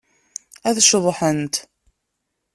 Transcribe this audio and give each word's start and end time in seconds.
Ad 0.67 0.77
ceḍḥent. 0.87 1.55